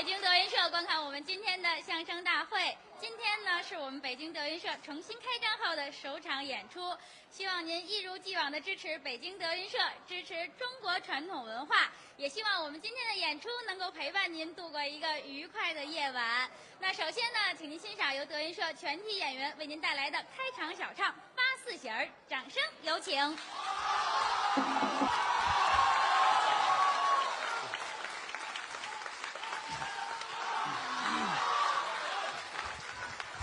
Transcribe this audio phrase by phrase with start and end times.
[0.00, 2.74] 北京德云社观看我们今天的相声大会。
[2.98, 6.96] 今天呢是我们北京德云社重新开张后的首场演出。
[7.28, 9.76] 希望您一如既往的支持北京德云社
[10.08, 16.50] 支持中国传统文化也希望我们今天的演出能够陪伴您度过一个愉快的夜晚。
[16.80, 23.36] 那首先呢请您欣赏由德云社全体演员为您带来的开场小唱八四喜儿掌声有请。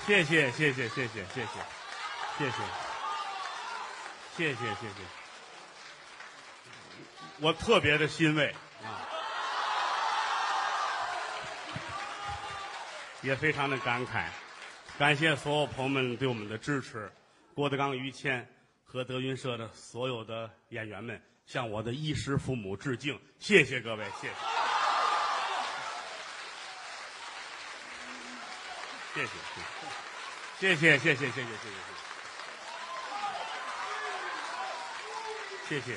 [0.07, 2.51] 谢谢谢谢谢谢谢谢谢谢
[4.37, 4.93] 谢谢谢谢。
[7.41, 9.03] 我特别的欣慰啊，
[13.21, 14.29] 也非常的感慨，
[14.97, 17.11] 感谢所有朋友们对我们的支持。
[17.53, 18.47] 郭德纲、于谦
[18.85, 24.33] 和德云社的所有的演员们向我的衣食父母致敬，谢谢各位，谢谢
[29.15, 29.76] 谢谢，谢谢
[30.59, 30.97] 谢谢。
[30.97, 31.43] 谢谢谢谢谢谢谢
[35.69, 35.95] 谢谢谢。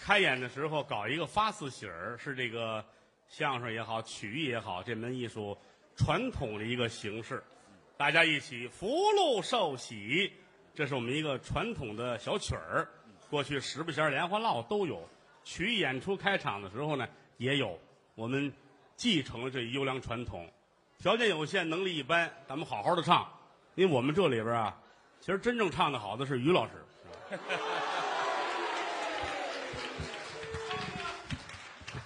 [0.00, 2.84] 开演的时候搞一个发四喜儿，是这个
[3.28, 5.58] 相声也好，曲艺也好，这门艺术
[5.96, 7.42] 传统的一个形式，
[7.96, 10.32] 大家一起福禄寿喜，
[10.74, 12.86] 这是我们一个传统的小曲儿。
[13.28, 15.08] 过去十八弦连环烙都有，
[15.42, 17.76] 曲艺演出开场的时候呢也有，
[18.14, 18.52] 我们。
[18.96, 20.48] 继承了这优良传统，
[20.98, 23.28] 条件有限，能力一般，咱们好好的唱。
[23.74, 24.76] 因为我们这里边啊，
[25.20, 26.72] 其实真正唱的好的是于老师。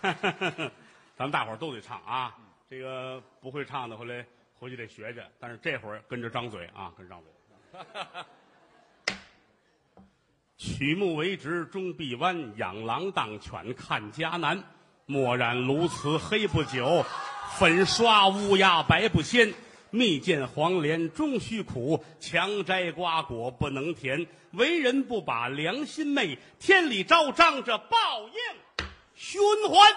[1.16, 2.34] 咱们大伙儿都得唱啊，
[2.70, 4.24] 这个不会唱的回来
[4.58, 5.28] 回去得学学。
[5.38, 7.30] 但是这会儿跟着张嘴啊，跟张嘴。
[10.56, 14.64] 曲目为直终必弯，养狼当犬看家难。
[15.10, 17.02] 墨染鸕鶿黑不久，
[17.56, 19.54] 粉刷乌鸦白不鲜。
[19.88, 24.26] 蜜饯黄连终须苦，强摘瓜果不能甜。
[24.50, 27.96] 为人不把良心昧，天理昭彰这报
[28.28, 29.90] 应循环。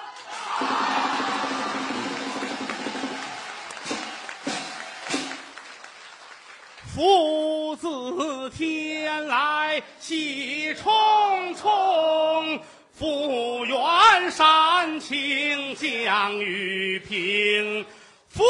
[6.95, 12.61] 福自天来喜匆匆。
[13.01, 17.83] 福缘山清江雨平，
[18.29, 18.43] 福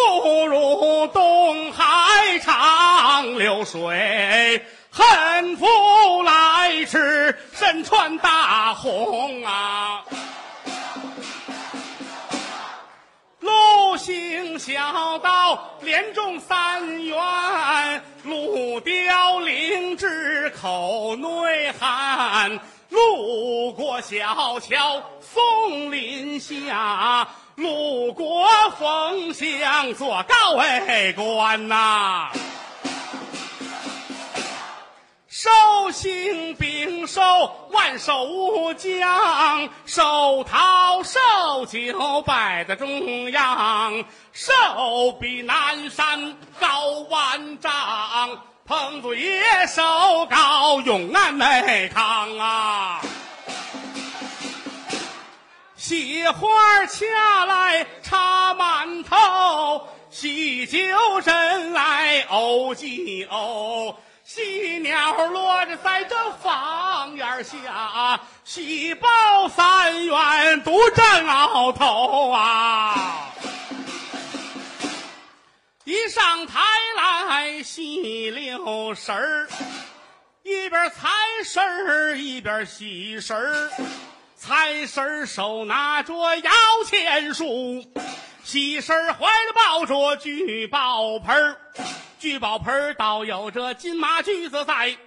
[0.45, 5.66] 如东海长流水，恨福
[6.23, 10.03] 来迟身穿大红啊！
[13.39, 22.59] 路行小道连中三元，路凋零枝口内寒。
[22.91, 28.46] 路过小桥松林下，路过
[28.78, 32.30] 枫香做高位官呐。
[35.30, 35.50] 寿
[35.91, 37.24] 星秉寿
[37.72, 44.03] 万寿无疆，寿桃寿酒摆在中央，
[44.34, 44.51] 寿
[45.19, 47.72] 比南山高万丈。
[48.71, 53.01] 棚子爷寿高永安美康啊，
[55.75, 60.79] 喜花掐来插馒头，喜酒
[61.21, 73.27] 斟来欧几欧，喜鸟落着在这房檐下，喜报三元独占鳌头啊。
[75.83, 76.62] 一上台
[77.27, 79.47] 来戏溜神儿，
[80.44, 81.07] 一边财
[81.45, 83.69] 神儿一边喜神儿，
[84.35, 86.51] 财神儿手拿着摇
[86.85, 87.85] 钱树，
[88.44, 91.57] 喜神儿怀里抱着聚宝盆儿，
[92.19, 94.97] 聚宝盆儿倒有着金马驹子在，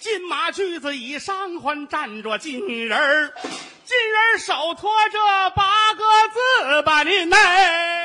[0.00, 3.32] 金马驹子以上还站着金人儿，
[3.84, 7.99] 金人儿手托着八个字把您来。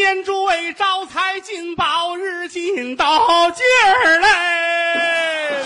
[0.00, 3.04] 念诸位招财进宝日进斗
[3.54, 5.62] 金儿嘞，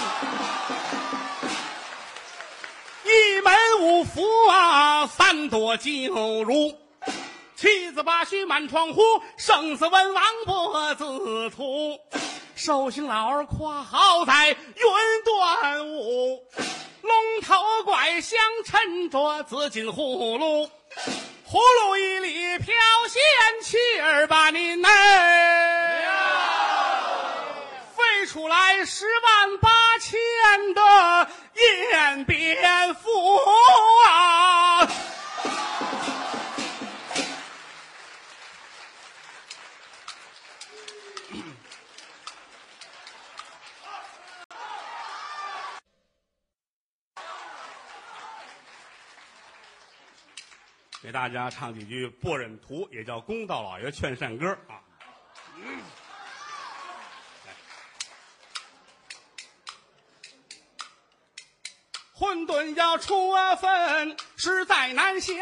[3.04, 6.76] 一门五福啊，三朵九如，
[7.54, 9.00] 七子八虚满窗户，
[9.36, 11.04] 生死文王脖子
[11.50, 11.96] 粗，
[12.56, 14.56] 寿星老儿跨好在云
[15.24, 16.42] 端午，
[17.02, 17.54] 龙头
[17.84, 20.68] 拐香趁着紫金葫芦。
[21.46, 22.74] 葫芦一里飘
[23.06, 23.22] 仙
[23.62, 24.88] 气儿把您内，
[27.94, 29.68] 飞出来十万八
[30.00, 30.18] 千
[30.72, 30.80] 的
[31.92, 33.36] 雁蝙蝠
[34.08, 34.43] 啊！
[51.14, 54.82] 大家唱几句《不忍图》，也叫《公道老爷劝善歌》啊。
[62.14, 65.32] 混沌要出分，实在难消。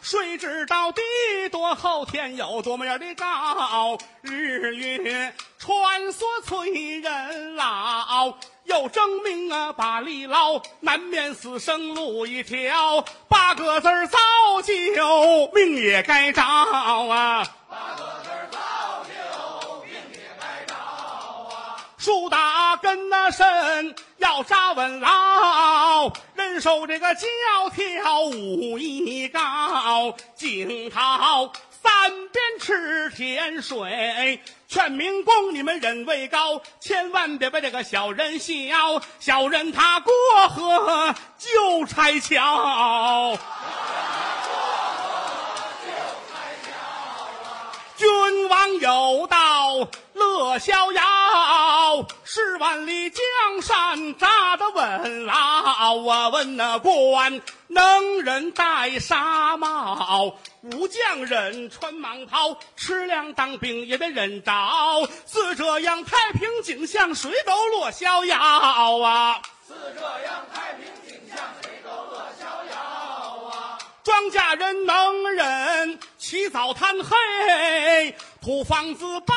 [0.00, 1.02] 谁知道地
[1.50, 3.98] 多厚，天有多么样的高？
[4.22, 5.34] 日月
[5.64, 8.34] 穿梭催人老，
[8.64, 13.02] 又证明啊把里捞，难免死生路一条。
[13.28, 14.18] 八个字儿早
[14.60, 17.42] 就命也该着啊！
[17.70, 18.58] 八个字儿早
[19.04, 21.80] 就命也该着啊！
[21.96, 23.94] 树大根那深。
[24.18, 27.26] 要扎稳牢，人受这个教
[27.74, 31.52] 条武艺高，惊涛
[31.84, 40.12] 三边吃甜水，劝明公你们人位高，千万别被这个小人笑，小人他过
[40.48, 43.38] 河就拆桥。
[47.96, 49.86] 君王有道，
[50.34, 52.06] 乐逍遥。
[52.24, 53.22] 十万里江
[53.62, 55.94] 山扎得稳牢。
[55.94, 64.52] 我问那官，能人戴纱帽，武将人穿蟒袍，吃粮当兵也得忍着。
[65.24, 69.40] 似这样太平景象，谁都乐逍遥啊！
[69.66, 72.76] 似这样太平景象，谁都乐逍遥
[73.50, 73.78] 啊！
[74.02, 79.36] 庄稼人能忍，起早贪黑，土房子搬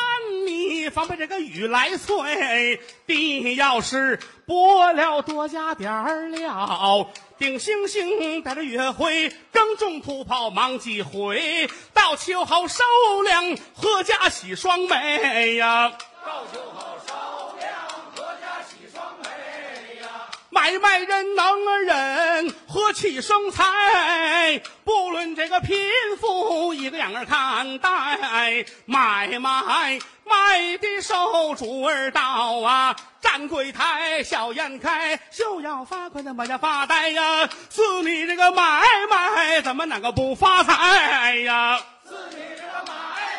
[0.90, 2.80] 防备这个雨来催。
[3.06, 7.10] 地要是播了，多加点儿料。
[7.38, 11.70] 定星星带着月辉，耕种土炮忙几回。
[11.92, 12.82] 到秋后收
[13.24, 13.44] 粮，
[13.80, 15.92] 阖家喜双眉呀。
[16.24, 17.14] 到秋后收
[17.58, 17.70] 粮，
[18.16, 20.08] 阖家喜双眉呀。
[20.50, 22.54] 买卖人能忍，
[22.98, 25.78] 气生财，不论这个贫
[26.20, 28.66] 富，一个眼儿看待。
[28.86, 37.48] 买卖卖的手主儿到啊，站柜台笑颜开，休要发困，怎么叫发呆呀？
[37.70, 41.78] 似你这个买卖，怎么能够不发财呀？
[42.04, 42.94] 似你这个买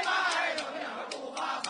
[0.05, 1.69] 卖，怎么能够不发财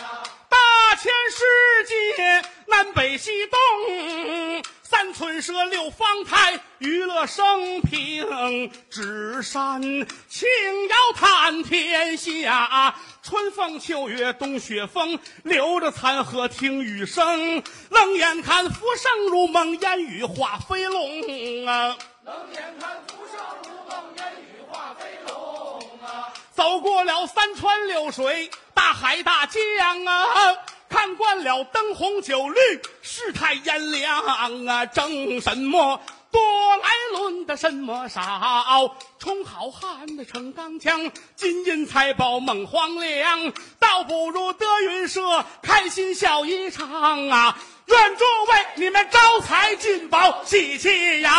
[0.00, 0.22] 呀？
[0.48, 4.62] 大千世界，南北西东。
[5.00, 9.80] 三寸舍六方台，娱乐升平，芝山
[10.28, 10.46] 轻
[10.90, 12.94] 摇叹天下。
[13.22, 17.62] 春风秋月冬雪风，流着残荷听雨声。
[17.88, 21.96] 冷眼看浮生如梦，烟雨化飞龙啊！
[22.26, 26.28] 冷眼看浮生如梦，烟雨化飞龙啊！
[26.54, 30.54] 走过了三川流水，大海大江啊！
[30.90, 32.58] 看惯了灯红酒绿，
[33.00, 34.20] 世态炎凉
[34.66, 34.84] 啊！
[34.86, 36.00] 争什么
[36.32, 36.42] 多
[36.76, 38.96] 来论的什么少？
[39.20, 47.56] 充好汉的逞刚强，金银财宝孟皇粮，倒不如德云社开心笑一场啊！
[47.86, 51.32] 愿诸位你们招财进宝喜气洋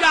[0.00, 0.10] 洋。